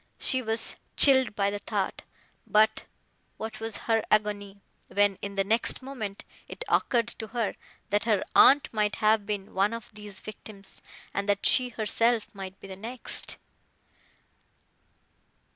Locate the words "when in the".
4.87-5.43